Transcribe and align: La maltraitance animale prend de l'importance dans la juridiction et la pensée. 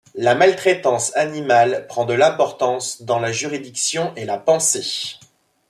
La 0.15 0.33
maltraitance 0.33 1.15
animale 1.15 1.85
prend 1.87 2.05
de 2.05 2.15
l'importance 2.15 3.03
dans 3.03 3.19
la 3.19 3.31
juridiction 3.31 4.13
et 4.15 4.25
la 4.25 4.39
pensée. 4.39 5.19